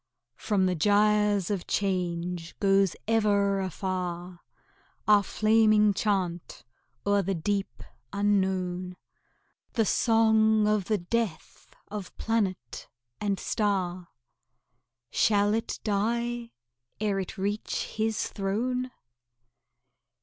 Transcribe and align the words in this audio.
From 0.37 0.65
the 0.65 0.73
gyres 0.73 1.51
of 1.51 1.67
change 1.67 2.57
goes 2.59 2.95
ever 3.07 3.59
afar 3.59 4.39
Our 5.07 5.21
flaming 5.21 5.93
chant 5.93 6.65
o'er 7.05 7.21
the 7.21 7.35
deep 7.35 7.83
unknown, 8.11 8.95
The 9.73 9.85
song 9.85 10.67
of 10.67 10.85
the 10.85 10.97
death 10.97 11.75
of 11.89 12.17
planet 12.17 12.87
and 13.19 13.39
star. 13.39 14.07
Shall 15.11 15.53
it 15.53 15.79
die 15.83 16.49
ere 16.99 17.19
it 17.19 17.37
reach 17.37 17.83
His 17.95 18.25
throne? 18.27 18.89